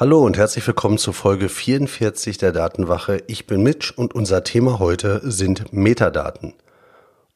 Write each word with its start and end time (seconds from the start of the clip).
Hallo 0.00 0.24
und 0.24 0.36
herzlich 0.38 0.64
willkommen 0.64 0.96
zu 0.96 1.12
Folge 1.12 1.48
44 1.48 2.38
der 2.38 2.52
Datenwache. 2.52 3.20
Ich 3.26 3.48
bin 3.48 3.64
Mitch 3.64 3.92
und 3.96 4.14
unser 4.14 4.44
Thema 4.44 4.78
heute 4.78 5.20
sind 5.24 5.72
Metadaten. 5.72 6.54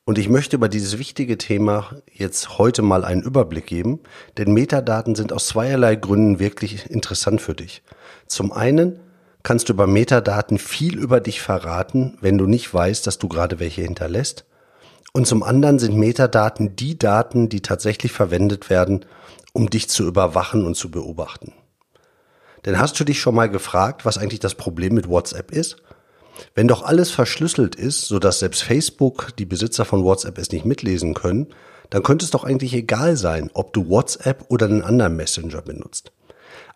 Und 0.04 0.16
ich 0.16 0.28
möchte 0.28 0.54
über 0.54 0.68
dieses 0.68 0.96
wichtige 0.96 1.38
Thema 1.38 1.96
jetzt 2.12 2.58
heute 2.58 2.82
mal 2.82 3.04
einen 3.04 3.24
Überblick 3.24 3.66
geben, 3.66 3.98
denn 4.38 4.52
Metadaten 4.52 5.16
sind 5.16 5.32
aus 5.32 5.48
zweierlei 5.48 5.96
Gründen 5.96 6.38
wirklich 6.38 6.88
interessant 6.88 7.40
für 7.40 7.54
dich. 7.54 7.82
Zum 8.28 8.52
einen 8.52 9.00
kannst 9.42 9.68
du 9.68 9.72
über 9.72 9.88
Metadaten 9.88 10.58
viel 10.58 11.00
über 11.00 11.18
dich 11.18 11.40
verraten, 11.42 12.16
wenn 12.20 12.38
du 12.38 12.46
nicht 12.46 12.72
weißt, 12.72 13.04
dass 13.08 13.18
du 13.18 13.26
gerade 13.26 13.58
welche 13.58 13.82
hinterlässt. 13.82 14.44
Und 15.12 15.26
zum 15.26 15.42
anderen 15.42 15.80
sind 15.80 15.96
Metadaten 15.96 16.76
die 16.76 16.96
Daten, 16.96 17.48
die 17.48 17.60
tatsächlich 17.60 18.12
verwendet 18.12 18.70
werden, 18.70 19.04
um 19.52 19.68
dich 19.68 19.88
zu 19.88 20.06
überwachen 20.06 20.64
und 20.64 20.76
zu 20.76 20.92
beobachten. 20.92 21.54
Denn 22.64 22.78
hast 22.78 22.98
du 22.98 23.04
dich 23.04 23.20
schon 23.20 23.34
mal 23.34 23.48
gefragt, 23.48 24.04
was 24.04 24.18
eigentlich 24.18 24.40
das 24.40 24.54
Problem 24.54 24.94
mit 24.94 25.08
WhatsApp 25.08 25.50
ist? 25.50 25.76
Wenn 26.54 26.68
doch 26.68 26.82
alles 26.82 27.10
verschlüsselt 27.10 27.74
ist, 27.74 28.02
sodass 28.02 28.38
selbst 28.38 28.62
Facebook, 28.62 29.36
die 29.38 29.44
Besitzer 29.44 29.84
von 29.84 30.04
WhatsApp 30.04 30.38
es 30.38 30.50
nicht 30.50 30.64
mitlesen 30.64 31.14
können, 31.14 31.48
dann 31.90 32.02
könnte 32.02 32.24
es 32.24 32.30
doch 32.30 32.44
eigentlich 32.44 32.72
egal 32.72 33.16
sein, 33.16 33.50
ob 33.52 33.72
du 33.72 33.88
WhatsApp 33.88 34.46
oder 34.48 34.66
einen 34.66 34.82
anderen 34.82 35.16
Messenger 35.16 35.60
benutzt. 35.60 36.12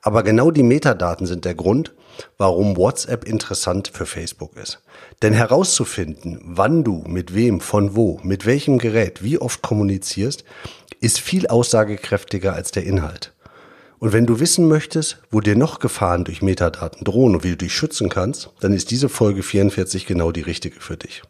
Aber 0.02 0.22
genau 0.22 0.50
die 0.50 0.62
Metadaten 0.62 1.26
sind 1.26 1.44
der 1.44 1.54
Grund, 1.54 1.94
warum 2.38 2.76
WhatsApp 2.76 3.24
interessant 3.24 3.90
für 3.92 4.06
Facebook 4.06 4.56
ist. 4.56 4.80
Denn 5.22 5.32
herauszufinden, 5.32 6.40
wann 6.44 6.84
du 6.84 7.02
mit 7.06 7.34
wem, 7.34 7.60
von 7.60 7.96
wo, 7.96 8.20
mit 8.22 8.46
welchem 8.46 8.78
Gerät, 8.78 9.22
wie 9.22 9.38
oft 9.38 9.62
kommunizierst, 9.62 10.44
ist 11.00 11.18
viel 11.18 11.46
aussagekräftiger 11.46 12.52
als 12.52 12.70
der 12.70 12.84
Inhalt. 12.84 13.32
Und 13.98 14.12
wenn 14.12 14.26
du 14.26 14.40
wissen 14.40 14.68
möchtest, 14.68 15.22
wo 15.30 15.40
dir 15.40 15.56
noch 15.56 15.78
Gefahren 15.78 16.24
durch 16.24 16.42
Metadaten 16.42 17.04
drohen 17.04 17.34
und 17.34 17.44
wie 17.44 17.50
du 17.50 17.56
dich 17.56 17.74
schützen 17.74 18.08
kannst, 18.08 18.50
dann 18.60 18.72
ist 18.72 18.90
diese 18.90 19.08
Folge 19.08 19.42
44 19.42 20.06
genau 20.06 20.32
die 20.32 20.42
richtige 20.42 20.80
für 20.80 20.96
dich. 20.96 21.22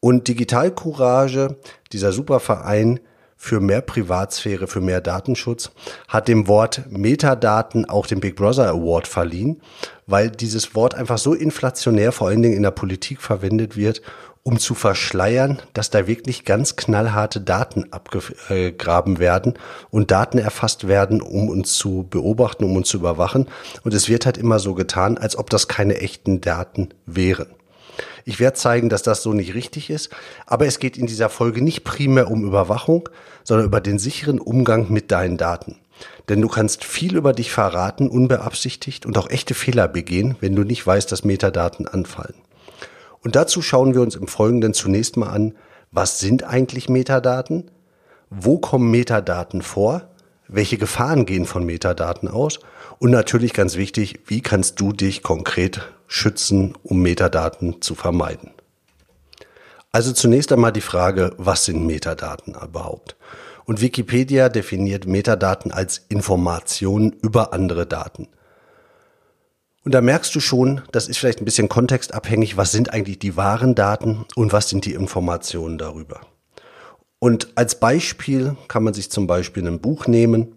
Und 0.00 0.28
Digital 0.28 0.70
Courage, 0.70 1.56
dieser 1.92 2.12
super 2.12 2.40
Verein 2.40 3.00
für 3.44 3.60
mehr 3.60 3.82
Privatsphäre, 3.82 4.66
für 4.66 4.80
mehr 4.80 5.02
Datenschutz, 5.02 5.70
hat 6.08 6.28
dem 6.28 6.48
Wort 6.48 6.82
Metadaten 6.88 7.86
auch 7.86 8.06
den 8.06 8.20
Big 8.20 8.36
Brother 8.36 8.70
Award 8.70 9.06
verliehen, 9.06 9.60
weil 10.06 10.30
dieses 10.30 10.74
Wort 10.74 10.94
einfach 10.94 11.18
so 11.18 11.34
inflationär 11.34 12.12
vor 12.12 12.28
allen 12.28 12.40
Dingen 12.40 12.56
in 12.56 12.62
der 12.62 12.70
Politik 12.70 13.20
verwendet 13.20 13.76
wird 13.76 14.00
um 14.46 14.58
zu 14.58 14.74
verschleiern, 14.74 15.62
dass 15.72 15.88
da 15.88 16.06
wirklich 16.06 16.44
ganz 16.44 16.76
knallharte 16.76 17.40
Daten 17.40 17.90
abgegraben 17.92 19.18
werden 19.18 19.54
und 19.90 20.10
Daten 20.10 20.36
erfasst 20.36 20.86
werden, 20.86 21.22
um 21.22 21.48
uns 21.48 21.78
zu 21.78 22.06
beobachten, 22.08 22.64
um 22.64 22.76
uns 22.76 22.88
zu 22.88 22.98
überwachen. 22.98 23.48
Und 23.84 23.94
es 23.94 24.06
wird 24.10 24.26
halt 24.26 24.36
immer 24.36 24.58
so 24.58 24.74
getan, 24.74 25.16
als 25.16 25.38
ob 25.38 25.48
das 25.48 25.66
keine 25.66 25.96
echten 25.96 26.42
Daten 26.42 26.90
wären. 27.06 27.46
Ich 28.24 28.40
werde 28.40 28.56
zeigen, 28.56 28.88
dass 28.88 29.02
das 29.02 29.22
so 29.22 29.32
nicht 29.32 29.54
richtig 29.54 29.90
ist, 29.90 30.10
aber 30.46 30.66
es 30.66 30.78
geht 30.78 30.96
in 30.96 31.06
dieser 31.06 31.28
Folge 31.28 31.62
nicht 31.62 31.84
primär 31.84 32.30
um 32.30 32.44
Überwachung, 32.44 33.08
sondern 33.44 33.66
über 33.66 33.80
den 33.80 33.98
sicheren 33.98 34.40
Umgang 34.40 34.90
mit 34.90 35.10
deinen 35.10 35.36
Daten. 35.36 35.76
Denn 36.28 36.40
du 36.40 36.48
kannst 36.48 36.84
viel 36.84 37.16
über 37.16 37.32
dich 37.32 37.52
verraten, 37.52 38.08
unbeabsichtigt 38.08 39.06
und 39.06 39.18
auch 39.18 39.30
echte 39.30 39.54
Fehler 39.54 39.88
begehen, 39.88 40.36
wenn 40.40 40.56
du 40.56 40.64
nicht 40.64 40.86
weißt, 40.86 41.10
dass 41.12 41.24
Metadaten 41.24 41.86
anfallen. 41.86 42.34
Und 43.22 43.36
dazu 43.36 43.62
schauen 43.62 43.94
wir 43.94 44.02
uns 44.02 44.16
im 44.16 44.26
Folgenden 44.26 44.74
zunächst 44.74 45.16
mal 45.16 45.28
an, 45.28 45.54
was 45.90 46.18
sind 46.18 46.44
eigentlich 46.44 46.88
Metadaten? 46.88 47.70
Wo 48.28 48.58
kommen 48.58 48.90
Metadaten 48.90 49.62
vor? 49.62 50.02
Welche 50.48 50.78
Gefahren 50.78 51.26
gehen 51.26 51.46
von 51.46 51.64
Metadaten 51.64 52.28
aus? 52.28 52.60
Und 52.98 53.10
natürlich 53.10 53.52
ganz 53.52 53.76
wichtig, 53.76 54.20
wie 54.26 54.40
kannst 54.40 54.80
du 54.80 54.92
dich 54.92 55.22
konkret 55.22 55.80
schützen, 56.06 56.74
um 56.82 57.00
Metadaten 57.00 57.80
zu 57.80 57.94
vermeiden? 57.94 58.50
Also 59.90 60.12
zunächst 60.12 60.52
einmal 60.52 60.72
die 60.72 60.80
Frage, 60.80 61.32
was 61.38 61.64
sind 61.64 61.86
Metadaten 61.86 62.54
überhaupt? 62.54 63.16
Und 63.64 63.80
Wikipedia 63.80 64.48
definiert 64.48 65.06
Metadaten 65.06 65.72
als 65.72 66.04
Informationen 66.08 67.12
über 67.22 67.52
andere 67.52 67.86
Daten. 67.86 68.28
Und 69.84 69.92
da 69.94 70.00
merkst 70.00 70.34
du 70.34 70.40
schon, 70.40 70.82
das 70.92 71.08
ist 71.08 71.18
vielleicht 71.18 71.40
ein 71.40 71.44
bisschen 71.44 71.68
kontextabhängig, 71.68 72.56
was 72.56 72.72
sind 72.72 72.92
eigentlich 72.92 73.18
die 73.18 73.36
wahren 73.36 73.74
Daten 73.74 74.24
und 74.34 74.52
was 74.52 74.68
sind 74.68 74.84
die 74.84 74.94
Informationen 74.94 75.78
darüber. 75.78 76.20
Und 77.24 77.48
als 77.54 77.76
Beispiel 77.76 78.54
kann 78.68 78.84
man 78.84 78.92
sich 78.92 79.10
zum 79.10 79.26
Beispiel 79.26 79.66
ein 79.66 79.80
Buch 79.80 80.06
nehmen. 80.06 80.52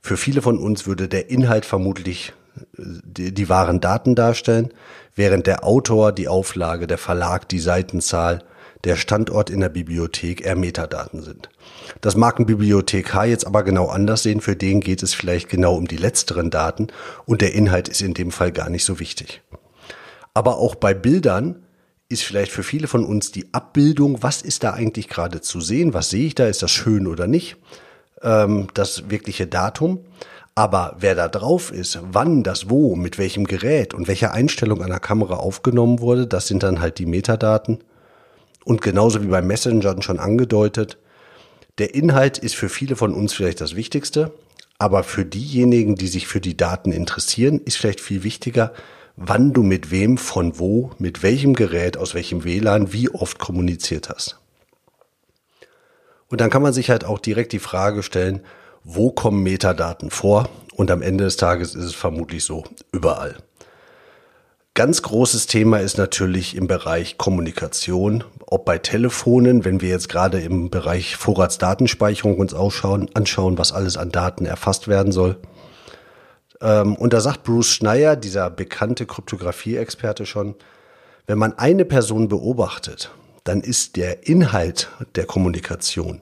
Für 0.00 0.16
viele 0.16 0.42
von 0.42 0.60
uns 0.60 0.86
würde 0.86 1.08
der 1.08 1.28
Inhalt 1.28 1.64
vermutlich 1.64 2.32
äh, 2.78 2.82
die, 3.02 3.34
die 3.34 3.48
wahren 3.48 3.80
Daten 3.80 4.14
darstellen, 4.14 4.72
während 5.16 5.48
der 5.48 5.64
Autor, 5.64 6.12
die 6.12 6.28
Auflage, 6.28 6.86
der 6.86 6.98
Verlag, 6.98 7.48
die 7.48 7.58
Seitenzahl 7.58 8.44
der 8.84 8.94
Standort 8.94 9.50
in 9.50 9.58
der 9.58 9.70
Bibliothek 9.70 10.46
eher 10.46 10.54
Metadaten 10.54 11.20
sind. 11.20 11.48
Das 12.00 12.14
mag 12.14 12.38
ein 12.38 12.46
Bibliothekar 12.46 13.26
jetzt 13.26 13.44
aber 13.44 13.64
genau 13.64 13.88
anders 13.88 14.22
sehen. 14.22 14.40
Für 14.40 14.54
den 14.54 14.82
geht 14.82 15.02
es 15.02 15.14
vielleicht 15.14 15.48
genau 15.48 15.74
um 15.74 15.88
die 15.88 15.96
letzteren 15.96 16.48
Daten 16.48 16.86
und 17.26 17.40
der 17.40 17.54
Inhalt 17.54 17.88
ist 17.88 18.02
in 18.02 18.14
dem 18.14 18.30
Fall 18.30 18.52
gar 18.52 18.70
nicht 18.70 18.84
so 18.84 19.00
wichtig. 19.00 19.42
Aber 20.32 20.58
auch 20.58 20.76
bei 20.76 20.94
Bildern 20.94 21.63
ist 22.08 22.22
vielleicht 22.22 22.52
für 22.52 22.62
viele 22.62 22.86
von 22.86 23.04
uns 23.04 23.32
die 23.32 23.52
Abbildung, 23.52 24.22
was 24.22 24.42
ist 24.42 24.62
da 24.64 24.72
eigentlich 24.72 25.08
gerade 25.08 25.40
zu 25.40 25.60
sehen, 25.60 25.94
was 25.94 26.10
sehe 26.10 26.26
ich 26.26 26.34
da, 26.34 26.46
ist 26.46 26.62
das 26.62 26.70
schön 26.70 27.06
oder 27.06 27.26
nicht, 27.26 27.56
ähm, 28.22 28.68
das 28.74 29.10
wirkliche 29.10 29.46
Datum. 29.46 30.00
Aber 30.54 30.96
wer 31.00 31.16
da 31.16 31.28
drauf 31.28 31.72
ist, 31.72 31.98
wann, 32.12 32.44
das 32.44 32.70
wo, 32.70 32.94
mit 32.94 33.18
welchem 33.18 33.44
Gerät 33.44 33.92
und 33.92 34.06
welcher 34.06 34.32
Einstellung 34.32 34.82
an 34.82 34.90
der 34.90 35.00
Kamera 35.00 35.34
aufgenommen 35.34 36.00
wurde, 36.00 36.28
das 36.28 36.46
sind 36.46 36.62
dann 36.62 36.80
halt 36.80 36.98
die 36.98 37.06
Metadaten. 37.06 37.78
Und 38.64 38.80
genauso 38.80 39.22
wie 39.22 39.26
beim 39.26 39.46
Messenger 39.46 40.00
schon 40.00 40.20
angedeutet, 40.20 40.98
der 41.78 41.94
Inhalt 41.94 42.38
ist 42.38 42.54
für 42.54 42.68
viele 42.68 42.94
von 42.94 43.12
uns 43.12 43.32
vielleicht 43.32 43.60
das 43.60 43.74
Wichtigste, 43.74 44.32
aber 44.78 45.02
für 45.02 45.24
diejenigen, 45.24 45.96
die 45.96 46.06
sich 46.06 46.28
für 46.28 46.40
die 46.40 46.56
Daten 46.56 46.92
interessieren, 46.92 47.60
ist 47.64 47.76
vielleicht 47.76 48.00
viel 48.00 48.22
wichtiger, 48.22 48.72
wann 49.16 49.52
du 49.52 49.62
mit 49.62 49.90
wem, 49.90 50.18
von 50.18 50.58
wo, 50.58 50.90
mit 50.98 51.22
welchem 51.22 51.54
Gerät, 51.54 51.96
aus 51.96 52.14
welchem 52.14 52.44
WLAN, 52.44 52.92
wie 52.92 53.10
oft 53.10 53.38
kommuniziert 53.38 54.08
hast. 54.08 54.38
Und 56.28 56.40
dann 56.40 56.50
kann 56.50 56.62
man 56.62 56.72
sich 56.72 56.90
halt 56.90 57.04
auch 57.04 57.18
direkt 57.18 57.52
die 57.52 57.58
Frage 57.58 58.02
stellen, 58.02 58.40
wo 58.82 59.10
kommen 59.10 59.42
Metadaten 59.42 60.10
vor? 60.10 60.48
Und 60.74 60.90
am 60.90 61.02
Ende 61.02 61.24
des 61.24 61.36
Tages 61.36 61.74
ist 61.74 61.84
es 61.84 61.94
vermutlich 61.94 62.44
so, 62.44 62.64
überall. 62.92 63.36
Ganz 64.76 65.02
großes 65.02 65.46
Thema 65.46 65.78
ist 65.78 65.98
natürlich 65.98 66.56
im 66.56 66.66
Bereich 66.66 67.16
Kommunikation, 67.16 68.24
ob 68.46 68.64
bei 68.64 68.78
Telefonen, 68.78 69.64
wenn 69.64 69.80
wir 69.80 69.88
jetzt 69.88 70.08
gerade 70.08 70.40
im 70.40 70.68
Bereich 70.68 71.14
Vorratsdatenspeicherung 71.14 72.38
uns 72.38 72.52
anschauen, 72.54 73.56
was 73.56 73.70
alles 73.70 73.96
an 73.96 74.10
Daten 74.10 74.46
erfasst 74.46 74.88
werden 74.88 75.12
soll. 75.12 75.36
Ähm, 76.60 76.96
und 76.96 77.12
da 77.12 77.20
sagt 77.20 77.44
Bruce 77.44 77.70
Schneier, 77.70 78.16
dieser 78.16 78.50
bekannte 78.50 79.06
Kryptographie-Experte 79.06 80.26
schon, 80.26 80.54
wenn 81.26 81.38
man 81.38 81.58
eine 81.58 81.84
Person 81.84 82.28
beobachtet, 82.28 83.10
dann 83.44 83.60
ist 83.60 83.96
der 83.96 84.26
Inhalt 84.26 84.88
der 85.14 85.26
Kommunikation 85.26 86.20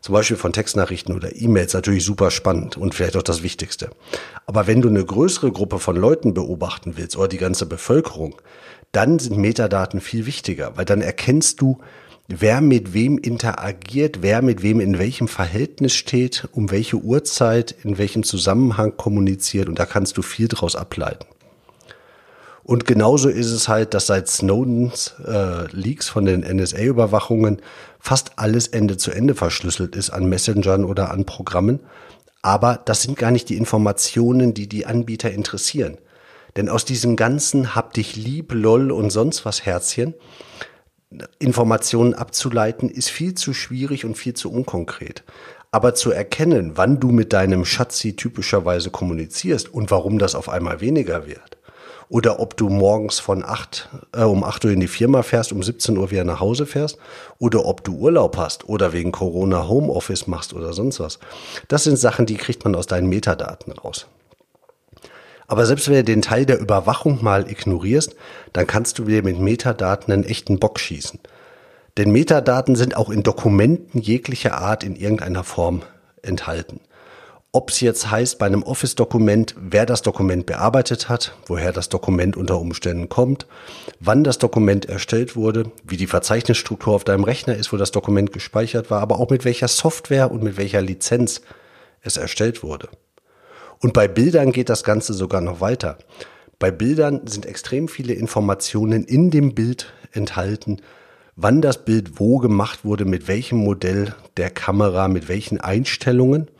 zum 0.00 0.14
Beispiel 0.14 0.36
von 0.36 0.52
Textnachrichten 0.52 1.14
oder 1.14 1.36
E-Mails 1.36 1.74
natürlich 1.74 2.04
super 2.04 2.30
spannend 2.30 2.76
und 2.76 2.94
vielleicht 2.94 3.16
auch 3.16 3.22
das 3.22 3.42
Wichtigste. 3.42 3.90
Aber 4.46 4.66
wenn 4.66 4.80
du 4.80 4.88
eine 4.88 5.04
größere 5.04 5.52
Gruppe 5.52 5.78
von 5.78 5.96
Leuten 5.96 6.34
beobachten 6.34 6.96
willst 6.96 7.16
oder 7.16 7.28
die 7.28 7.38
ganze 7.38 7.66
Bevölkerung, 7.66 8.40
dann 8.92 9.18
sind 9.18 9.36
Metadaten 9.36 10.00
viel 10.00 10.26
wichtiger, 10.26 10.76
weil 10.76 10.84
dann 10.84 11.02
erkennst 11.02 11.60
du, 11.60 11.78
wer 12.30 12.60
mit 12.60 12.94
wem 12.94 13.18
interagiert, 13.18 14.22
wer 14.22 14.40
mit 14.40 14.62
wem 14.62 14.80
in 14.80 14.98
welchem 14.98 15.26
Verhältnis 15.26 15.94
steht, 15.94 16.48
um 16.52 16.70
welche 16.70 16.96
Uhrzeit, 16.96 17.74
in 17.82 17.98
welchem 17.98 18.22
Zusammenhang 18.22 18.96
kommuniziert 18.96 19.68
und 19.68 19.78
da 19.78 19.86
kannst 19.86 20.16
du 20.16 20.22
viel 20.22 20.48
draus 20.48 20.76
ableiten. 20.76 21.26
Und 22.62 22.84
genauso 22.84 23.28
ist 23.28 23.50
es 23.50 23.68
halt, 23.68 23.94
dass 23.94 24.06
seit 24.06 24.28
Snowdens 24.28 25.14
äh, 25.26 25.66
Leaks 25.72 26.08
von 26.08 26.24
den 26.24 26.42
NSA-Überwachungen 26.42 27.62
fast 27.98 28.38
alles 28.38 28.68
Ende 28.68 28.96
zu 28.96 29.10
Ende 29.10 29.34
verschlüsselt 29.34 29.96
ist 29.96 30.10
an 30.10 30.28
Messengern 30.28 30.84
oder 30.84 31.10
an 31.10 31.24
Programmen. 31.24 31.80
Aber 32.42 32.80
das 32.84 33.02
sind 33.02 33.18
gar 33.18 33.32
nicht 33.32 33.48
die 33.48 33.56
Informationen, 33.56 34.54
die 34.54 34.68
die 34.68 34.86
Anbieter 34.86 35.32
interessieren. 35.32 35.98
Denn 36.56 36.68
aus 36.68 36.84
diesem 36.84 37.16
ganzen 37.16 37.74
hab 37.74 37.92
dich 37.94 38.14
lieb, 38.14 38.52
lol 38.52 38.92
und 38.92 39.10
sonst 39.10 39.44
was 39.44 39.66
Herzchen 39.66 40.14
Informationen 41.38 42.14
abzuleiten, 42.14 42.88
ist 42.88 43.10
viel 43.10 43.34
zu 43.34 43.52
schwierig 43.52 44.04
und 44.04 44.16
viel 44.16 44.34
zu 44.34 44.52
unkonkret. 44.52 45.24
Aber 45.72 45.94
zu 45.94 46.10
erkennen, 46.10 46.72
wann 46.76 47.00
du 47.00 47.10
mit 47.10 47.32
deinem 47.32 47.64
Schatzi 47.64 48.16
typischerweise 48.16 48.90
kommunizierst 48.90 49.72
und 49.72 49.90
warum 49.90 50.18
das 50.18 50.34
auf 50.34 50.48
einmal 50.48 50.80
weniger 50.80 51.26
wird, 51.26 51.58
oder 52.08 52.40
ob 52.40 52.56
du 52.56 52.68
morgens 52.68 53.20
von 53.20 53.44
acht 53.44 53.88
äh, 54.12 54.22
um 54.22 54.42
acht 54.42 54.64
Uhr 54.64 54.72
in 54.72 54.80
die 54.80 54.88
Firma 54.88 55.22
fährst, 55.22 55.52
um 55.52 55.62
17 55.62 55.96
Uhr 55.96 56.10
wieder 56.10 56.24
nach 56.24 56.40
Hause 56.40 56.66
fährst, 56.66 56.98
oder 57.38 57.64
ob 57.64 57.84
du 57.84 57.96
Urlaub 57.96 58.36
hast 58.36 58.68
oder 58.68 58.92
wegen 58.92 59.12
Corona 59.12 59.68
Homeoffice 59.68 60.26
machst 60.26 60.52
oder 60.52 60.72
sonst 60.72 60.98
was. 60.98 61.20
Das 61.68 61.84
sind 61.84 61.98
Sachen, 61.98 62.26
die 62.26 62.36
kriegt 62.36 62.64
man 62.64 62.74
aus 62.74 62.88
deinen 62.88 63.08
Metadaten 63.08 63.72
raus. 63.72 64.06
Aber 65.50 65.66
selbst 65.66 65.88
wenn 65.88 65.96
du 65.96 66.04
den 66.04 66.22
Teil 66.22 66.46
der 66.46 66.60
Überwachung 66.60 67.24
mal 67.24 67.50
ignorierst, 67.50 68.14
dann 68.52 68.68
kannst 68.68 69.00
du 69.00 69.04
dir 69.06 69.24
mit 69.24 69.40
Metadaten 69.40 70.12
einen 70.12 70.22
echten 70.22 70.60
Bock 70.60 70.78
schießen. 70.78 71.18
Denn 71.96 72.12
Metadaten 72.12 72.76
sind 72.76 72.96
auch 72.96 73.10
in 73.10 73.24
Dokumenten 73.24 74.00
jeglicher 74.00 74.58
Art 74.58 74.84
in 74.84 74.94
irgendeiner 74.94 75.42
Form 75.42 75.82
enthalten. 76.22 76.78
Ob 77.50 77.70
es 77.70 77.80
jetzt 77.80 78.12
heißt 78.12 78.38
bei 78.38 78.46
einem 78.46 78.62
Office-Dokument, 78.62 79.56
wer 79.58 79.86
das 79.86 80.02
Dokument 80.02 80.46
bearbeitet 80.46 81.08
hat, 81.08 81.34
woher 81.46 81.72
das 81.72 81.88
Dokument 81.88 82.36
unter 82.36 82.60
Umständen 82.60 83.08
kommt, 83.08 83.48
wann 83.98 84.22
das 84.22 84.38
Dokument 84.38 84.86
erstellt 84.86 85.34
wurde, 85.34 85.72
wie 85.82 85.96
die 85.96 86.06
Verzeichnisstruktur 86.06 86.94
auf 86.94 87.02
deinem 87.02 87.24
Rechner 87.24 87.56
ist, 87.56 87.72
wo 87.72 87.76
das 87.76 87.90
Dokument 87.90 88.32
gespeichert 88.32 88.88
war, 88.88 89.00
aber 89.00 89.18
auch 89.18 89.30
mit 89.30 89.44
welcher 89.44 89.66
Software 89.66 90.30
und 90.30 90.44
mit 90.44 90.58
welcher 90.58 90.80
Lizenz 90.80 91.40
es 92.02 92.18
erstellt 92.18 92.62
wurde. 92.62 92.88
Und 93.80 93.92
bei 93.92 94.08
Bildern 94.08 94.52
geht 94.52 94.68
das 94.68 94.84
Ganze 94.84 95.14
sogar 95.14 95.40
noch 95.40 95.60
weiter. 95.60 95.98
Bei 96.58 96.70
Bildern 96.70 97.26
sind 97.26 97.46
extrem 97.46 97.88
viele 97.88 98.12
Informationen 98.12 99.04
in 99.04 99.30
dem 99.30 99.54
Bild 99.54 99.92
enthalten, 100.12 100.82
wann 101.36 101.62
das 101.62 101.84
Bild 101.84 102.20
wo 102.20 102.38
gemacht 102.38 102.84
wurde, 102.84 103.06
mit 103.06 103.26
welchem 103.28 103.58
Modell 103.58 104.14
der 104.36 104.50
Kamera, 104.50 105.08
mit 105.08 105.28
welchen 105.28 105.60
Einstellungen 105.60 106.50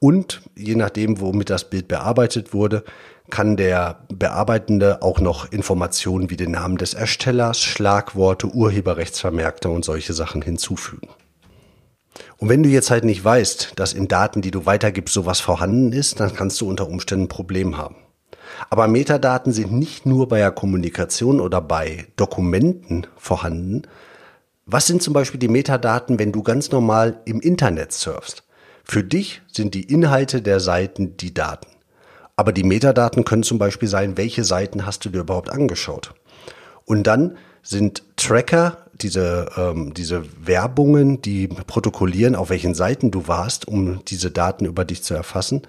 und 0.00 0.40
je 0.56 0.74
nachdem, 0.74 1.20
womit 1.20 1.50
das 1.50 1.68
Bild 1.68 1.86
bearbeitet 1.86 2.52
wurde, 2.52 2.84
kann 3.28 3.56
der 3.56 4.00
Bearbeitende 4.08 5.02
auch 5.02 5.20
noch 5.20 5.52
Informationen 5.52 6.30
wie 6.30 6.36
den 6.36 6.50
Namen 6.50 6.78
des 6.78 6.94
Erstellers, 6.94 7.60
Schlagworte, 7.60 8.48
Urheberrechtsvermerkte 8.48 9.68
und 9.68 9.84
solche 9.84 10.14
Sachen 10.14 10.42
hinzufügen. 10.42 11.08
Und 12.38 12.48
wenn 12.48 12.62
du 12.62 12.68
jetzt 12.68 12.90
halt 12.90 13.04
nicht 13.04 13.24
weißt, 13.24 13.72
dass 13.76 13.92
in 13.92 14.08
Daten, 14.08 14.42
die 14.42 14.50
du 14.50 14.66
weitergibst, 14.66 15.14
sowas 15.14 15.40
vorhanden 15.40 15.92
ist, 15.92 16.20
dann 16.20 16.34
kannst 16.34 16.60
du 16.60 16.68
unter 16.68 16.88
Umständen 16.88 17.24
ein 17.24 17.28
Problem 17.28 17.76
haben. 17.76 17.96
Aber 18.68 18.88
Metadaten 18.88 19.52
sind 19.52 19.72
nicht 19.72 20.06
nur 20.06 20.28
bei 20.28 20.38
der 20.38 20.50
Kommunikation 20.50 21.40
oder 21.40 21.60
bei 21.60 22.06
Dokumenten 22.16 23.06
vorhanden. 23.16 23.82
Was 24.66 24.86
sind 24.86 25.02
zum 25.02 25.14
Beispiel 25.14 25.40
die 25.40 25.48
Metadaten, 25.48 26.18
wenn 26.18 26.32
du 26.32 26.42
ganz 26.42 26.70
normal 26.70 27.20
im 27.24 27.40
Internet 27.40 27.92
surfst? 27.92 28.44
Für 28.84 29.02
dich 29.04 29.42
sind 29.50 29.74
die 29.74 29.84
Inhalte 29.84 30.42
der 30.42 30.60
Seiten 30.60 31.16
die 31.16 31.32
Daten. 31.32 31.68
Aber 32.36 32.52
die 32.52 32.64
Metadaten 32.64 33.24
können 33.24 33.42
zum 33.42 33.58
Beispiel 33.58 33.88
sein, 33.88 34.16
welche 34.16 34.44
Seiten 34.44 34.86
hast 34.86 35.04
du 35.04 35.10
dir 35.10 35.20
überhaupt 35.20 35.50
angeschaut. 35.50 36.14
Und 36.84 37.04
dann 37.04 37.36
sind 37.62 38.02
Tracker, 38.16 38.86
diese, 39.02 39.50
ähm, 39.56 39.94
diese 39.94 40.24
Werbungen, 40.46 41.22
die 41.22 41.48
protokollieren, 41.48 42.34
auf 42.34 42.50
welchen 42.50 42.74
Seiten 42.74 43.10
du 43.10 43.26
warst, 43.28 43.66
um 43.66 44.04
diese 44.06 44.30
Daten 44.30 44.64
über 44.64 44.84
dich 44.84 45.02
zu 45.02 45.14
erfassen. 45.14 45.62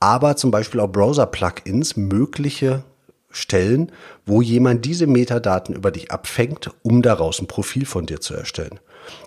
Aber 0.00 0.36
zum 0.36 0.50
Beispiel 0.50 0.80
auch 0.80 0.88
Browser-Plugins, 0.88 1.96
mögliche 1.96 2.84
Stellen, 3.30 3.92
wo 4.24 4.40
jemand 4.42 4.84
diese 4.84 5.06
Metadaten 5.06 5.74
über 5.74 5.90
dich 5.90 6.10
abfängt, 6.10 6.70
um 6.82 7.02
daraus 7.02 7.40
ein 7.40 7.46
Profil 7.46 7.86
von 7.86 8.06
dir 8.06 8.20
zu 8.20 8.34
erstellen. 8.34 8.80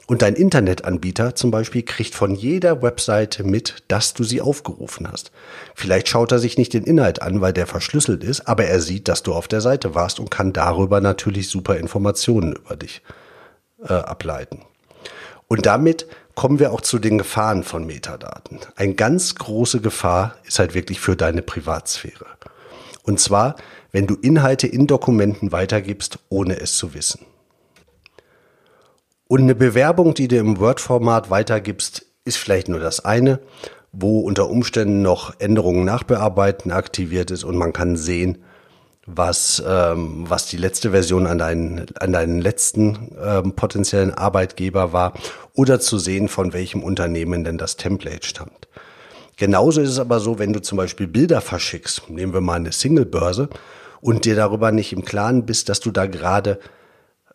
Und 0.07 0.23
dein 0.23 0.35
Internetanbieter 0.35 1.35
zum 1.35 1.51
Beispiel 1.51 1.83
kriegt 1.83 2.15
von 2.15 2.35
jeder 2.35 2.81
Webseite 2.81 3.43
mit, 3.43 3.83
dass 3.87 4.13
du 4.13 4.23
sie 4.23 4.41
aufgerufen 4.41 5.09
hast. 5.09 5.31
Vielleicht 5.75 6.09
schaut 6.09 6.31
er 6.31 6.39
sich 6.39 6.57
nicht 6.57 6.73
den 6.73 6.83
Inhalt 6.83 7.21
an, 7.21 7.39
weil 7.39 7.53
der 7.53 7.67
verschlüsselt 7.67 8.23
ist, 8.23 8.47
aber 8.47 8.65
er 8.65 8.81
sieht, 8.81 9.07
dass 9.07 9.23
du 9.23 9.33
auf 9.33 9.47
der 9.47 9.61
Seite 9.61 9.95
warst 9.95 10.19
und 10.19 10.31
kann 10.31 10.51
darüber 10.51 10.99
natürlich 10.99 11.47
super 11.49 11.77
Informationen 11.77 12.53
über 12.53 12.75
dich 12.75 13.01
äh, 13.83 13.93
ableiten. 13.93 14.61
Und 15.47 15.65
damit 15.65 16.07
kommen 16.35 16.59
wir 16.59 16.71
auch 16.71 16.81
zu 16.81 16.99
den 16.99 17.17
Gefahren 17.17 17.63
von 17.63 17.85
Metadaten. 17.85 18.59
Eine 18.75 18.93
ganz 18.93 19.35
große 19.35 19.81
Gefahr 19.81 20.35
ist 20.45 20.59
halt 20.59 20.73
wirklich 20.73 20.99
für 20.99 21.15
deine 21.15 21.41
Privatsphäre. 21.41 22.25
Und 23.03 23.19
zwar, 23.19 23.55
wenn 23.91 24.07
du 24.07 24.15
Inhalte 24.15 24.67
in 24.67 24.87
Dokumenten 24.87 25.51
weitergibst, 25.51 26.19
ohne 26.29 26.59
es 26.59 26.77
zu 26.77 26.93
wissen. 26.93 27.25
Und 29.27 29.41
eine 29.41 29.55
Bewerbung, 29.55 30.13
die 30.13 30.27
du 30.27 30.37
im 30.37 30.59
Word-Format 30.59 31.29
weitergibst, 31.29 32.05
ist 32.25 32.37
vielleicht 32.37 32.69
nur 32.69 32.79
das 32.79 33.03
eine, 33.03 33.39
wo 33.91 34.19
unter 34.19 34.49
Umständen 34.49 35.01
noch 35.01 35.39
Änderungen 35.39 35.85
nachbearbeiten 35.85 36.71
aktiviert 36.71 37.31
ist 37.31 37.43
und 37.43 37.57
man 37.57 37.73
kann 37.73 37.97
sehen, 37.97 38.43
was, 39.15 39.63
ähm, 39.65 40.25
was 40.27 40.47
die 40.47 40.57
letzte 40.57 40.91
Version 40.91 41.27
an 41.27 41.37
deinen, 41.37 41.85
an 41.99 42.13
deinen 42.13 42.39
letzten 42.39 43.15
ähm, 43.23 43.53
potenziellen 43.53 44.13
Arbeitgeber 44.13 44.93
war 44.93 45.13
oder 45.53 45.79
zu 45.79 45.97
sehen, 45.97 46.27
von 46.27 46.53
welchem 46.53 46.83
Unternehmen 46.83 47.43
denn 47.43 47.57
das 47.57 47.77
Template 47.77 48.25
stammt. 48.25 48.67
Genauso 49.37 49.81
ist 49.81 49.91
es 49.91 49.99
aber 49.99 50.19
so, 50.19 50.37
wenn 50.37 50.53
du 50.53 50.61
zum 50.61 50.77
Beispiel 50.77 51.07
Bilder 51.07 51.41
verschickst, 51.41 52.09
nehmen 52.09 52.33
wir 52.33 52.41
mal 52.41 52.55
eine 52.55 52.71
Single-Börse 52.71 53.49
und 54.01 54.25
dir 54.25 54.35
darüber 54.35 54.71
nicht 54.71 54.91
im 54.91 55.05
Klaren 55.05 55.45
bist, 55.45 55.69
dass 55.69 55.79
du 55.79 55.91
da 55.91 56.07
gerade 56.07 56.59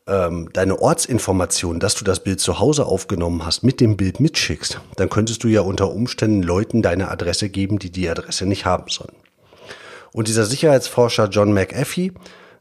ähm, 0.07 0.51
deine 0.53 0.81
Ortsinformation, 0.81 1.81
dass 1.81 1.95
du 1.95 2.05
das 2.05 2.21
Bild 2.21 2.41
zu 2.41 2.59
Hause 2.59 2.87
aufgenommen 2.87 3.47
hast, 3.47 3.63
mit 3.63 3.81
dem 3.81 3.97
Bild 3.97 4.21
mitschickst, 4.21 4.81
dann 4.97 5.09
könntest 5.09 5.45
du 5.45 5.49
ja 5.49 5.63
unter 5.63 5.91
Umständen 5.91 6.43
Leuten 6.43 6.83
deine 6.83 7.11
Adresse 7.11 7.49
geben, 7.49 7.79
die 7.79 7.91
die 7.91 8.09
Adresse 8.09 8.45
nicht 8.45 8.67
haben 8.67 8.91
sollen. 8.91 9.15
Und 10.15 10.29
dieser 10.29 10.45
Sicherheitsforscher 10.45 11.29
John 11.29 11.53
McAfee, 11.53 12.13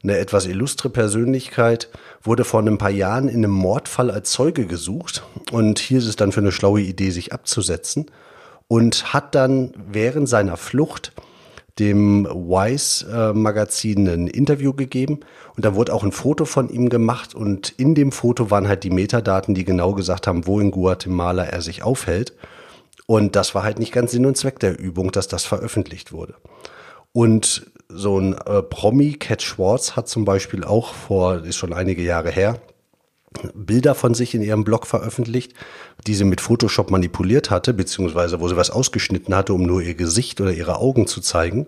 eine 0.02 0.18
etwas 0.18 0.46
illustre 0.46 0.90
Persönlichkeit, 0.90 1.88
wurde 2.20 2.42
vor 2.42 2.60
ein 2.60 2.78
paar 2.78 2.90
Jahren 2.90 3.28
in 3.28 3.44
einem 3.44 3.52
Mordfall 3.52 4.10
als 4.10 4.32
Zeuge 4.32 4.66
gesucht 4.66 5.22
und 5.52 5.78
hier 5.78 5.98
ist 5.98 6.08
es 6.08 6.16
dann 6.16 6.32
für 6.32 6.40
eine 6.40 6.50
schlaue 6.50 6.80
Idee, 6.80 7.10
sich 7.10 7.32
abzusetzen 7.32 8.06
und 8.66 9.14
hat 9.14 9.36
dann 9.36 9.72
während 9.86 10.28
seiner 10.28 10.56
Flucht 10.56 11.12
dem 11.78 12.24
Wise-Magazin 12.24 14.08
ein 14.08 14.26
Interview 14.26 14.72
gegeben 14.72 15.20
und 15.54 15.64
da 15.64 15.76
wurde 15.76 15.94
auch 15.94 16.02
ein 16.02 16.10
Foto 16.10 16.46
von 16.46 16.68
ihm 16.68 16.88
gemacht 16.88 17.36
und 17.36 17.70
in 17.76 17.94
dem 17.94 18.10
Foto 18.10 18.50
waren 18.50 18.66
halt 18.66 18.82
die 18.82 18.90
Metadaten, 18.90 19.54
die 19.54 19.64
genau 19.64 19.94
gesagt 19.94 20.26
haben, 20.26 20.48
wo 20.48 20.58
in 20.58 20.72
Guatemala 20.72 21.44
er 21.44 21.62
sich 21.62 21.84
aufhält. 21.84 22.32
Und 23.06 23.36
das 23.36 23.54
war 23.54 23.62
halt 23.62 23.78
nicht 23.78 23.92
ganz 23.92 24.10
Sinn 24.10 24.26
und 24.26 24.36
Zweck 24.36 24.58
der 24.58 24.76
Übung, 24.76 25.12
dass 25.12 25.28
das 25.28 25.44
veröffentlicht 25.44 26.10
wurde. 26.10 26.34
Und 27.14 27.70
so 27.88 28.18
ein 28.18 28.34
äh, 28.34 28.60
Promi, 28.60 29.12
Cat 29.12 29.40
Schwartz, 29.40 29.94
hat 29.94 30.08
zum 30.08 30.24
Beispiel 30.24 30.64
auch 30.64 30.92
vor, 30.94 31.44
ist 31.44 31.56
schon 31.56 31.72
einige 31.72 32.02
Jahre 32.02 32.30
her, 32.30 32.60
Bilder 33.54 33.94
von 33.94 34.14
sich 34.14 34.34
in 34.34 34.42
ihrem 34.42 34.64
Blog 34.64 34.84
veröffentlicht, 34.86 35.54
die 36.08 36.14
sie 36.14 36.24
mit 36.24 36.40
Photoshop 36.40 36.90
manipuliert 36.90 37.50
hatte, 37.50 37.72
beziehungsweise 37.72 38.40
wo 38.40 38.48
sie 38.48 38.56
was 38.56 38.70
ausgeschnitten 38.70 39.34
hatte, 39.34 39.54
um 39.54 39.62
nur 39.62 39.80
ihr 39.80 39.94
Gesicht 39.94 40.40
oder 40.40 40.52
ihre 40.52 40.78
Augen 40.78 41.06
zu 41.06 41.20
zeigen. 41.20 41.66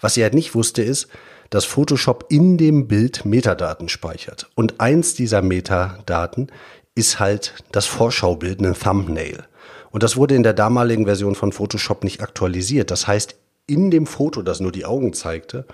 Was 0.00 0.14
sie 0.14 0.22
halt 0.22 0.34
nicht 0.34 0.54
wusste, 0.54 0.82
ist, 0.82 1.08
dass 1.50 1.66
Photoshop 1.66 2.26
in 2.30 2.56
dem 2.56 2.88
Bild 2.88 3.26
Metadaten 3.26 3.90
speichert. 3.90 4.48
Und 4.54 4.80
eins 4.80 5.14
dieser 5.14 5.42
Metadaten 5.42 6.50
ist 6.94 7.20
halt 7.20 7.54
das 7.72 7.84
Vorschaubild, 7.84 8.60
ein 8.60 8.74
Thumbnail. 8.74 9.44
Und 9.90 10.02
das 10.02 10.16
wurde 10.16 10.34
in 10.34 10.42
der 10.42 10.54
damaligen 10.54 11.04
Version 11.04 11.34
von 11.34 11.52
Photoshop 11.52 12.04
nicht 12.04 12.22
aktualisiert. 12.22 12.90
Das 12.90 13.06
heißt, 13.06 13.36
in 13.72 13.90
dem 13.90 14.06
Foto, 14.06 14.42
das 14.42 14.60
nur 14.60 14.72
die 14.72 14.84
Augen 14.84 15.12
zeigte, 15.12 15.64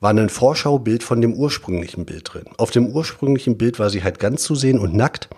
war 0.00 0.10
ein 0.10 0.28
Vorschaubild 0.28 1.02
von 1.02 1.20
dem 1.20 1.34
ursprünglichen 1.34 2.04
Bild 2.04 2.32
drin. 2.32 2.44
Auf 2.56 2.70
dem 2.70 2.88
ursprünglichen 2.88 3.58
Bild 3.58 3.78
war 3.78 3.90
sie 3.90 4.02
halt 4.02 4.18
ganz 4.18 4.42
zu 4.42 4.54
sehen 4.54 4.78
und 4.78 4.94
nackt. 4.94 5.28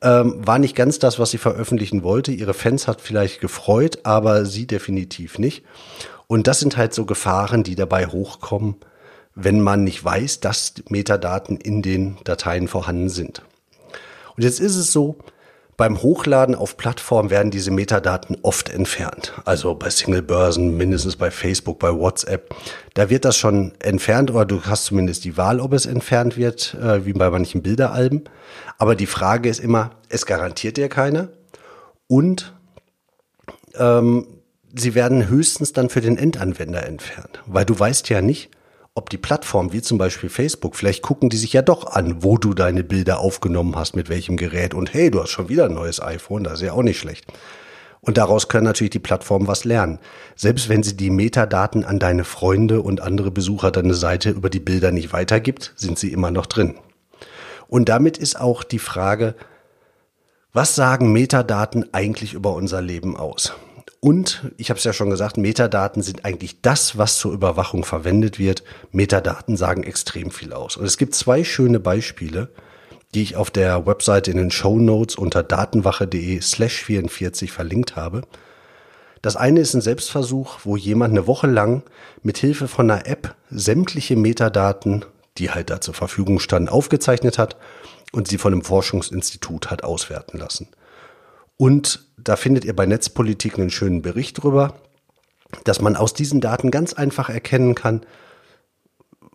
Ähm, 0.00 0.46
war 0.46 0.58
nicht 0.58 0.76
ganz 0.76 0.98
das, 0.98 1.18
was 1.18 1.30
sie 1.30 1.38
veröffentlichen 1.38 2.02
wollte. 2.02 2.30
Ihre 2.30 2.54
Fans 2.54 2.86
hat 2.86 3.00
vielleicht 3.00 3.40
gefreut, 3.40 4.00
aber 4.04 4.44
sie 4.44 4.66
definitiv 4.66 5.38
nicht. 5.38 5.64
Und 6.26 6.46
das 6.46 6.60
sind 6.60 6.76
halt 6.76 6.94
so 6.94 7.04
Gefahren, 7.06 7.64
die 7.64 7.74
dabei 7.74 8.06
hochkommen, 8.06 8.76
wenn 9.34 9.60
man 9.60 9.82
nicht 9.82 10.04
weiß, 10.04 10.40
dass 10.40 10.74
Metadaten 10.88 11.56
in 11.56 11.82
den 11.82 12.18
Dateien 12.24 12.68
vorhanden 12.68 13.08
sind. 13.08 13.42
Und 14.36 14.44
jetzt 14.44 14.60
ist 14.60 14.76
es 14.76 14.92
so, 14.92 15.18
beim 15.78 16.02
Hochladen 16.02 16.56
auf 16.56 16.76
Plattformen 16.76 17.30
werden 17.30 17.52
diese 17.52 17.70
Metadaten 17.70 18.36
oft 18.42 18.68
entfernt. 18.68 19.32
Also 19.44 19.76
bei 19.76 19.88
Single-Börsen, 19.88 20.76
mindestens 20.76 21.14
bei 21.14 21.30
Facebook, 21.30 21.78
bei 21.78 21.94
WhatsApp. 21.94 22.52
Da 22.94 23.08
wird 23.10 23.24
das 23.24 23.36
schon 23.36 23.72
entfernt 23.78 24.32
oder 24.32 24.44
du 24.44 24.60
hast 24.64 24.86
zumindest 24.86 25.24
die 25.24 25.36
Wahl, 25.36 25.60
ob 25.60 25.72
es 25.72 25.86
entfernt 25.86 26.36
wird, 26.36 26.74
äh, 26.74 27.06
wie 27.06 27.12
bei 27.12 27.30
manchen 27.30 27.62
Bilderalben. 27.62 28.24
Aber 28.76 28.96
die 28.96 29.06
Frage 29.06 29.48
ist 29.48 29.60
immer, 29.60 29.92
es 30.08 30.26
garantiert 30.26 30.76
dir 30.78 30.88
keiner 30.88 31.28
und 32.08 32.52
ähm, 33.76 34.26
sie 34.74 34.96
werden 34.96 35.28
höchstens 35.28 35.72
dann 35.72 35.90
für 35.90 36.00
den 36.00 36.18
Endanwender 36.18 36.84
entfernt, 36.84 37.40
weil 37.46 37.64
du 37.64 37.78
weißt 37.78 38.08
ja 38.08 38.20
nicht, 38.20 38.50
ob 38.98 39.10
die 39.10 39.16
Plattform 39.16 39.72
wie 39.72 39.80
zum 39.80 39.96
Beispiel 39.96 40.28
Facebook, 40.28 40.74
vielleicht 40.74 41.02
gucken 41.02 41.30
die 41.30 41.36
sich 41.36 41.52
ja 41.52 41.62
doch 41.62 41.86
an, 41.86 42.24
wo 42.24 42.36
du 42.36 42.52
deine 42.52 42.82
Bilder 42.82 43.20
aufgenommen 43.20 43.76
hast, 43.76 43.94
mit 43.94 44.08
welchem 44.08 44.36
Gerät 44.36 44.74
und 44.74 44.92
hey, 44.92 45.10
du 45.10 45.22
hast 45.22 45.30
schon 45.30 45.48
wieder 45.48 45.66
ein 45.66 45.74
neues 45.74 46.02
iPhone, 46.02 46.42
das 46.42 46.54
ist 46.54 46.62
ja 46.62 46.72
auch 46.72 46.82
nicht 46.82 46.98
schlecht. 46.98 47.32
Und 48.00 48.18
daraus 48.18 48.48
können 48.48 48.64
natürlich 48.64 48.90
die 48.90 48.98
Plattformen 48.98 49.46
was 49.46 49.64
lernen. 49.64 50.00
Selbst 50.34 50.68
wenn 50.68 50.82
sie 50.82 50.96
die 50.96 51.10
Metadaten 51.10 51.84
an 51.84 52.00
deine 52.00 52.24
Freunde 52.24 52.82
und 52.82 53.00
andere 53.00 53.30
Besucher 53.30 53.70
deine 53.70 53.94
Seite 53.94 54.30
über 54.30 54.50
die 54.50 54.60
Bilder 54.60 54.90
nicht 54.90 55.12
weitergibt, 55.12 55.74
sind 55.76 55.98
sie 55.98 56.12
immer 56.12 56.32
noch 56.32 56.46
drin. 56.46 56.74
Und 57.68 57.88
damit 57.88 58.18
ist 58.18 58.40
auch 58.40 58.64
die 58.64 58.78
Frage, 58.80 59.36
was 60.52 60.74
sagen 60.74 61.12
Metadaten 61.12 61.92
eigentlich 61.92 62.34
über 62.34 62.54
unser 62.54 62.82
Leben 62.82 63.16
aus? 63.16 63.52
Und 64.00 64.52
ich 64.56 64.70
habe 64.70 64.78
es 64.78 64.84
ja 64.84 64.92
schon 64.92 65.10
gesagt, 65.10 65.38
Metadaten 65.38 66.02
sind 66.02 66.24
eigentlich 66.24 66.60
das, 66.60 66.96
was 66.98 67.18
zur 67.18 67.32
Überwachung 67.32 67.84
verwendet 67.84 68.38
wird. 68.38 68.62
Metadaten 68.92 69.56
sagen 69.56 69.82
extrem 69.82 70.30
viel 70.30 70.52
aus. 70.52 70.76
Und 70.76 70.84
es 70.84 70.98
gibt 70.98 71.14
zwei 71.14 71.42
schöne 71.42 71.80
Beispiele, 71.80 72.48
die 73.14 73.22
ich 73.22 73.36
auf 73.36 73.50
der 73.50 73.86
Webseite 73.86 74.30
in 74.30 74.36
den 74.36 74.50
Show 74.52 74.78
Notes 74.78 75.16
unter 75.16 75.42
datenwache.de 75.42 76.40
slash 76.40 76.84
44 76.84 77.50
verlinkt 77.50 77.96
habe. 77.96 78.22
Das 79.20 79.34
eine 79.34 79.60
ist 79.60 79.74
ein 79.74 79.80
Selbstversuch, 79.80 80.60
wo 80.62 80.76
jemand 80.76 81.12
eine 81.12 81.26
Woche 81.26 81.48
lang 81.48 81.82
mit 82.22 82.38
Hilfe 82.38 82.68
von 82.68 82.88
einer 82.88 83.06
App 83.06 83.34
sämtliche 83.50 84.14
Metadaten, 84.14 85.04
die 85.38 85.50
halt 85.50 85.70
da 85.70 85.80
zur 85.80 85.94
Verfügung 85.94 86.38
standen, 86.38 86.68
aufgezeichnet 86.68 87.36
hat 87.36 87.56
und 88.12 88.28
sie 88.28 88.38
von 88.38 88.52
einem 88.52 88.62
Forschungsinstitut 88.62 89.70
hat 89.70 89.82
auswerten 89.82 90.38
lassen. 90.38 90.68
Und 91.58 92.06
da 92.16 92.36
findet 92.36 92.64
ihr 92.64 92.74
bei 92.74 92.86
Netzpolitik 92.86 93.58
einen 93.58 93.70
schönen 93.70 94.00
Bericht 94.00 94.42
drüber, 94.42 94.80
dass 95.64 95.80
man 95.80 95.96
aus 95.96 96.14
diesen 96.14 96.40
Daten 96.40 96.70
ganz 96.70 96.94
einfach 96.94 97.28
erkennen 97.28 97.74
kann, 97.74 98.06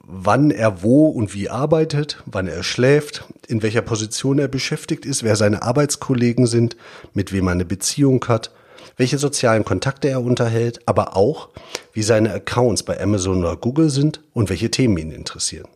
wann 0.06 0.51
er 0.51 0.84
wo 0.84 1.08
und 1.08 1.34
wie 1.34 1.50
arbeitet, 1.50 2.24
wann 2.25 2.48
er 2.48 2.63
schläft, 2.63 3.25
in 3.48 3.62
welcher 3.62 3.82
Position 3.82 4.39
er 4.39 4.48
beschäftigt 4.48 5.06
ist, 5.06 5.24
wer 5.24 5.36
seine 5.36 5.63
Arbeitskollegen 5.63 6.48
sind, 6.48 6.77
mit 7.13 7.34
wem 7.34 7.48
er 7.48 7.51
eine 7.51 7.65
Beziehung 7.65 8.24
hat, 8.27 8.51
welche 8.96 9.18
sozialen 9.18 9.65
Kontakte 9.65 10.10
er 10.10 10.22
unterhält, 10.22 10.88
aber 10.88 11.18
auch, 11.18 11.50
wie 11.92 12.03
seine 12.03 12.34
Accounts 12.34 12.84
bei 12.84 13.00
Amazon 13.01 13.39
oder 13.39 13.58
Google 13.58 13.89
sind 13.89 14.22
und 14.34 14.50
welche 14.50 14.72
Themen 14.72 14.98
ihn 14.98 15.12
interessieren. 15.12 15.68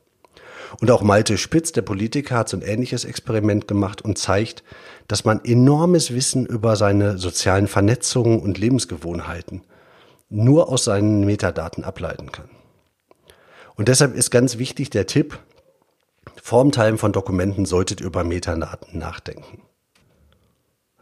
Und 0.80 0.92
auch 0.92 1.02
Malte 1.02 1.38
Spitz, 1.38 1.72
der 1.72 1.82
Politiker, 1.82 2.38
hat 2.38 2.50
so 2.50 2.58
ein 2.58 2.64
ähnliches 2.64 3.06
Experiment 3.06 3.68
gemacht 3.68 4.02
und 4.02 4.18
zeigt, 4.18 4.64
dass 5.08 5.26
man 5.26 5.44
enormes 5.44 6.14
Wissen 6.14 6.46
über 6.46 6.76
seine 6.76 7.18
sozialen 7.18 7.68
Vernetzungen 7.68 8.40
und 8.40 8.58
Lebensgewohnheiten 8.58 9.62
nur 10.30 10.70
aus 10.70 10.84
seinen 10.84 11.26
Metadaten 11.26 11.84
ableiten 11.84 12.32
kann. 12.32 12.50
Und 13.76 13.88
deshalb 13.88 14.16
ist 14.16 14.32
ganz 14.32 14.58
wichtig 14.58 14.90
der 14.90 15.08
Tipp, 15.08 15.40
vorm 16.42 16.72
Teilen 16.72 16.98
von 16.98 17.12
Dokumenten 17.12 17.66
solltet 17.66 18.02
ihr 18.02 18.08
über 18.08 18.24
Metadaten 18.24 18.98
nachdenken. 19.00 19.62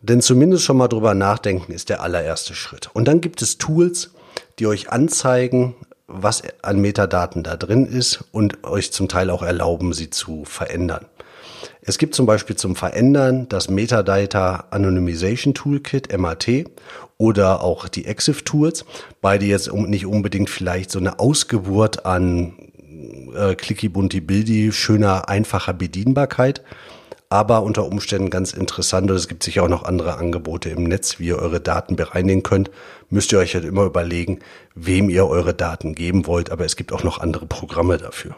Denn 0.01 0.21
zumindest 0.21 0.63
schon 0.63 0.77
mal 0.77 0.87
drüber 0.87 1.15
nachdenken 1.15 1.71
ist 1.71 1.89
der 1.89 2.01
allererste 2.01 2.53
Schritt. 2.53 2.91
Und 2.93 3.07
dann 3.07 3.21
gibt 3.21 3.41
es 3.41 3.57
Tools, 3.57 4.11
die 4.59 4.67
euch 4.67 4.91
anzeigen, 4.91 5.75
was 6.07 6.43
an 6.61 6.79
Metadaten 6.79 7.43
da 7.43 7.55
drin 7.55 7.85
ist 7.85 8.23
und 8.31 8.63
euch 8.63 8.91
zum 8.91 9.07
Teil 9.07 9.29
auch 9.29 9.41
erlauben, 9.41 9.93
sie 9.93 10.09
zu 10.09 10.45
verändern. 10.45 11.05
Es 11.81 11.97
gibt 11.97 12.15
zum 12.15 12.25
Beispiel 12.25 12.55
zum 12.55 12.75
Verändern 12.75 13.47
das 13.49 13.69
Metadata 13.69 14.65
Anonymization 14.71 15.53
Toolkit, 15.53 16.15
MAT, 16.17 16.65
oder 17.17 17.63
auch 17.63 17.87
die 17.87 18.05
EXIF 18.05 18.43
Tools. 18.43 18.85
Beide 19.21 19.45
jetzt 19.45 19.71
nicht 19.71 20.05
unbedingt 20.05 20.49
vielleicht 20.49 20.91
so 20.91 20.99
eine 20.99 21.19
Ausgeburt 21.19 22.05
an 22.05 22.53
äh, 23.35 23.55
clicky 23.55 23.89
bunti 23.89 24.19
bildi 24.19 24.71
schöner, 24.71 25.29
einfacher 25.29 25.73
Bedienbarkeit 25.73 26.61
aber 27.35 27.63
unter 27.63 27.85
Umständen 27.85 28.29
ganz 28.29 28.53
interessant. 28.53 29.11
Und 29.11 29.17
es 29.17 29.27
gibt 29.27 29.43
sicher 29.43 29.63
auch 29.63 29.69
noch 29.69 29.83
andere 29.83 30.15
Angebote 30.17 30.69
im 30.69 30.83
Netz, 30.83 31.19
wie 31.19 31.27
ihr 31.27 31.39
eure 31.39 31.59
Daten 31.59 31.97
bereinigen 31.97 32.43
könnt. 32.43 32.71
Müsst 33.09 33.33
ihr 33.33 33.39
euch 33.39 33.55
halt 33.55 33.65
immer 33.65 33.83
überlegen, 33.83 34.39
wem 34.73 35.09
ihr 35.09 35.27
eure 35.27 35.53
Daten 35.53 35.95
geben 35.95 36.27
wollt. 36.27 36.49
Aber 36.49 36.63
es 36.63 36.77
gibt 36.77 36.93
auch 36.93 37.03
noch 37.03 37.19
andere 37.19 37.45
Programme 37.45 37.97
dafür. 37.97 38.35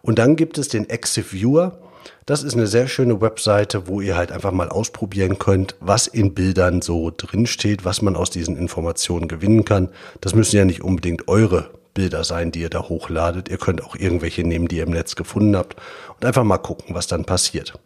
Und 0.00 0.18
dann 0.20 0.36
gibt 0.36 0.58
es 0.58 0.68
den 0.68 0.88
Exif 0.88 1.32
Viewer. 1.32 1.78
Das 2.24 2.42
ist 2.42 2.54
eine 2.54 2.68
sehr 2.68 2.86
schöne 2.86 3.20
Webseite, 3.20 3.88
wo 3.88 4.00
ihr 4.00 4.16
halt 4.16 4.30
einfach 4.30 4.52
mal 4.52 4.68
ausprobieren 4.68 5.38
könnt, 5.38 5.74
was 5.80 6.06
in 6.06 6.34
Bildern 6.34 6.82
so 6.82 7.12
drinsteht, 7.14 7.84
was 7.84 8.00
man 8.00 8.14
aus 8.14 8.30
diesen 8.30 8.56
Informationen 8.56 9.28
gewinnen 9.28 9.64
kann. 9.64 9.88
Das 10.20 10.34
müssen 10.34 10.56
ja 10.56 10.64
nicht 10.64 10.82
unbedingt 10.82 11.26
eure 11.28 11.70
Bilder 11.94 12.24
sein, 12.24 12.52
die 12.52 12.60
ihr 12.60 12.70
da 12.70 12.88
hochladet. 12.88 13.48
Ihr 13.48 13.58
könnt 13.58 13.82
auch 13.82 13.96
irgendwelche 13.96 14.44
nehmen, 14.44 14.68
die 14.68 14.76
ihr 14.76 14.84
im 14.84 14.90
Netz 14.90 15.16
gefunden 15.16 15.56
habt 15.56 15.76
und 16.16 16.24
einfach 16.24 16.44
mal 16.44 16.58
gucken, 16.58 16.94
was 16.94 17.06
dann 17.06 17.24
passiert. 17.24 17.78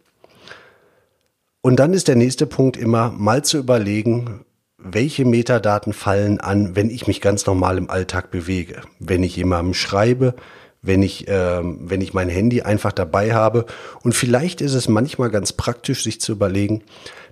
Und 1.61 1.77
dann 1.77 1.93
ist 1.93 2.07
der 2.07 2.15
nächste 2.15 2.45
Punkt 2.45 2.77
immer 2.77 3.11
mal 3.11 3.43
zu 3.43 3.57
überlegen, 3.57 4.45
welche 4.77 5.25
Metadaten 5.25 5.91
fallen 5.91 6.39
an, 6.39 6.75
wenn 6.77 6.89
ich 6.89 7.05
mich 7.05 7.19
ganz 7.19 7.45
normal 7.45 7.77
im 7.77 7.89
Alltag 7.89 8.31
bewege. 8.31 8.81
Wenn 8.99 9.23
ich 9.23 9.35
jemandem 9.35 9.73
schreibe, 9.73 10.35
wenn 10.81 11.03
ich, 11.03 11.27
äh, 11.27 11.59
wenn 11.61 11.99
ich 11.99 12.13
mein 12.13 12.29
Handy 12.29 12.61
einfach 12.61 12.93
dabei 12.93 13.33
habe. 13.33 13.65
Und 14.03 14.15
vielleicht 14.15 14.61
ist 14.61 14.73
es 14.73 14.87
manchmal 14.87 15.29
ganz 15.29 15.51
praktisch, 15.51 16.03
sich 16.03 16.21
zu 16.21 16.31
überlegen, 16.31 16.83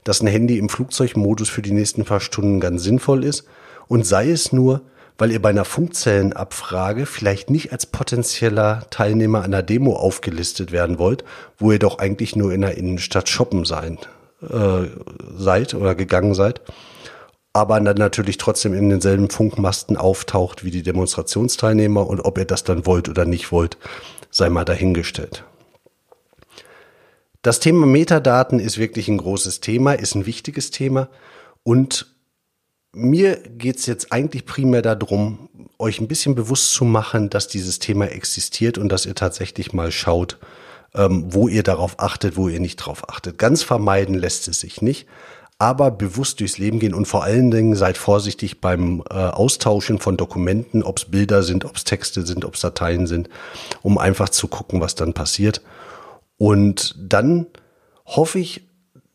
dass 0.03 0.21
ein 0.21 0.27
Handy 0.27 0.57
im 0.57 0.67
Flugzeugmodus 0.67 1.47
für 1.47 1.61
die 1.61 1.71
nächsten 1.71 2.03
paar 2.03 2.19
Stunden 2.19 2.59
ganz 2.59 2.83
sinnvoll 2.83 3.23
ist. 3.23 3.45
Und 3.87 4.05
sei 4.05 4.29
es 4.29 4.51
nur, 4.51 4.81
weil 5.17 5.31
ihr 5.31 5.41
bei 5.41 5.49
einer 5.49 5.63
Funkzellenabfrage 5.63 7.05
vielleicht 7.05 7.49
nicht 7.49 7.71
als 7.71 7.85
potenzieller 7.85 8.85
Teilnehmer 8.89 9.43
einer 9.43 9.63
Demo 9.63 9.95
aufgelistet 9.95 10.73
werden 10.73 10.99
wollt, 10.99 11.23
wo 11.57 11.71
ihr 11.71 11.79
doch 11.79 11.99
eigentlich 11.99 12.35
nur 12.35 12.53
in 12.53 12.61
der 12.61 12.77
Innenstadt 12.77 13.29
shoppen 13.29 13.63
seid 13.63 14.09
äh, 14.41 14.87
seid 15.37 15.73
oder 15.73 15.95
gegangen 15.95 16.35
seid, 16.35 16.61
aber 17.53 17.79
dann 17.79 17.97
natürlich 17.97 18.37
trotzdem 18.37 18.73
in 18.73 18.89
denselben 18.89 19.29
Funkmasten 19.29 19.97
auftaucht 19.97 20.63
wie 20.63 20.71
die 20.71 20.83
Demonstrationsteilnehmer 20.83 22.05
und 22.07 22.21
ob 22.21 22.37
ihr 22.37 22.45
das 22.45 22.63
dann 22.63 22.85
wollt 22.85 23.09
oder 23.09 23.25
nicht 23.25 23.51
wollt, 23.51 23.77
sei 24.29 24.49
mal 24.49 24.65
dahingestellt. 24.65 25.43
Das 27.41 27.59
Thema 27.59 27.85
Metadaten 27.85 28.59
ist 28.59 28.77
wirklich 28.77 29.07
ein 29.07 29.17
großes 29.17 29.61
Thema, 29.61 29.93
ist 29.93 30.15
ein 30.15 30.25
wichtiges 30.25 30.69
Thema 30.69 31.09
und 31.63 32.13
mir 32.93 33.37
geht's 33.37 33.85
jetzt 33.85 34.11
eigentlich 34.11 34.45
primär 34.45 34.81
darum, 34.81 35.49
euch 35.79 35.99
ein 35.99 36.07
bisschen 36.07 36.35
bewusst 36.35 36.73
zu 36.73 36.85
machen, 36.85 37.29
dass 37.29 37.47
dieses 37.47 37.79
Thema 37.79 38.07
existiert 38.11 38.77
und 38.77 38.89
dass 38.89 39.05
ihr 39.05 39.15
tatsächlich 39.15 39.73
mal 39.73 39.91
schaut, 39.91 40.39
ähm, 40.97 41.25
wo 41.29 41.47
ihr 41.47 41.63
darauf 41.63 41.99
achtet, 41.99 42.35
wo 42.35 42.49
ihr 42.49 42.59
nicht 42.59 42.81
darauf 42.81 43.09
achtet. 43.09 43.37
Ganz 43.37 43.63
vermeiden 43.63 44.15
lässt 44.15 44.47
es 44.47 44.59
sich 44.59 44.81
nicht, 44.81 45.07
aber 45.59 45.91
bewusst 45.91 46.39
durchs 46.39 46.57
Leben 46.57 46.79
gehen 46.79 46.93
und 46.93 47.07
vor 47.07 47.23
allen 47.23 47.51
Dingen 47.51 47.75
seid 47.75 47.97
vorsichtig 47.97 48.61
beim 48.61 49.03
äh, 49.09 49.13
Austauschen 49.13 49.99
von 49.99 50.17
Dokumenten, 50.17 50.83
ob 50.83 50.97
es 50.97 51.05
Bilder 51.05 51.43
sind, 51.43 51.65
ob 51.65 51.75
es 51.75 51.83
Texte 51.83 52.25
sind, 52.25 52.45
ob 52.45 52.55
es 52.55 52.61
Dateien 52.61 53.07
sind, 53.07 53.29
um 53.81 53.97
einfach 53.97 54.29
zu 54.29 54.47
gucken, 54.47 54.81
was 54.81 54.95
dann 54.95 55.13
passiert. 55.13 55.61
Und 56.37 56.95
dann 56.97 57.47
hoffe 58.05 58.39
ich, 58.39 58.67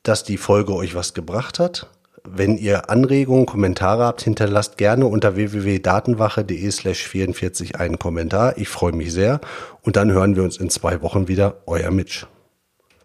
dass 0.02 0.24
die 0.24 0.36
Folge 0.36 0.74
euch 0.74 0.94
was 0.94 1.14
gebracht 1.14 1.58
hat. 1.58 1.88
Wenn 2.24 2.56
ihr 2.56 2.88
Anregungen, 2.88 3.46
Kommentare 3.46 4.04
habt, 4.04 4.22
hinterlasst 4.22 4.78
gerne 4.78 5.06
unter 5.06 5.34
www.datenwache.de 5.34 6.70
slash 6.70 7.08
44 7.08 7.80
einen 7.80 7.98
Kommentar. 7.98 8.56
Ich 8.58 8.68
freue 8.68 8.92
mich 8.92 9.12
sehr. 9.12 9.40
Und 9.82 9.96
dann 9.96 10.12
hören 10.12 10.36
wir 10.36 10.44
uns 10.44 10.56
in 10.56 10.70
zwei 10.70 11.02
Wochen 11.02 11.26
wieder. 11.26 11.56
Euer 11.66 11.90
Mitch. 11.90 12.26